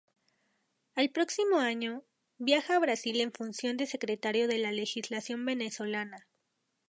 [0.95, 2.01] Al próximo año,
[2.39, 6.25] viaja a Brasil en función de secretario de la Legación venezolana.